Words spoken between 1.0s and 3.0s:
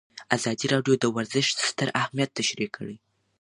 ورزش ستر اهميت تشریح کړی.